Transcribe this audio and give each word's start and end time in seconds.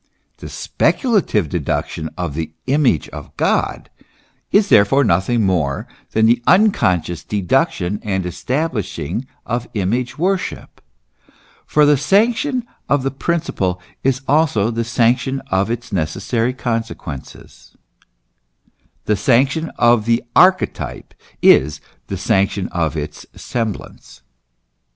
The 0.37 0.49
speculative 0.49 1.47
deduction 1.47 2.09
of 2.17 2.33
the 2.33 2.53
Image 2.65 3.07
of 3.09 3.37
God 3.37 3.91
is 4.51 4.69
therefore 4.69 5.03
nothing 5.03 5.45
more 5.45 5.85
than 6.13 6.27
an 6.27 6.41
unconscious 6.47 7.23
deduction 7.23 7.99
and 8.01 8.25
establishing 8.25 9.27
of 9.45 9.69
image 9.75 10.17
worship: 10.17 10.81
for 11.67 11.85
the 11.85 11.97
sanction 11.97 12.65
of 12.89 13.03
the 13.03 13.11
principle 13.11 13.79
is 14.03 14.21
also 14.27 14.71
the 14.71 14.83
sanction 14.83 15.39
of 15.51 15.69
its 15.69 15.93
necessary 15.93 16.55
consequences; 16.55 17.77
the 19.05 19.15
sanction 19.15 19.69
of 19.77 20.05
the 20.05 20.23
archetype 20.35 21.13
is 21.43 21.79
the 22.07 22.17
sanction 22.17 22.67
of 22.69 22.97
its 22.97 23.27
semblance. 23.35 24.23